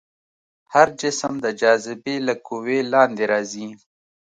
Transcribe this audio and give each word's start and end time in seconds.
هر 0.73 0.87
جسم 1.01 1.33
د 1.45 1.47
جاذبې 1.61 2.15
له 2.27 2.33
قوې 2.47 2.79
لاندې 2.93 3.23
راځي. 3.31 3.67